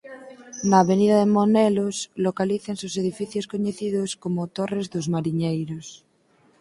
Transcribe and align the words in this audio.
Na 0.69 0.77
avenida 0.83 1.15
de 1.21 1.27
Monelos 1.37 1.97
localízanse 2.25 2.83
os 2.89 2.97
edificios 3.03 3.49
coñecidos 3.53 4.09
como 4.23 4.51
Torres 4.57 4.87
dos 4.93 5.05
Mariñeiros. 5.13 5.87